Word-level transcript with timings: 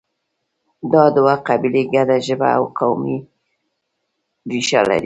دا 0.93 1.03
دوه 1.15 1.33
قبیلې 1.47 1.83
ګډه 1.93 2.17
ژبه 2.27 2.47
او 2.57 2.63
قومي 2.77 3.17
ریښه 4.51 4.81
لري 4.87 4.99